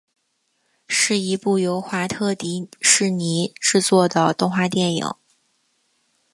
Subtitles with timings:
[0.87, 5.13] 是一部由华特迪士尼制作的动画电影。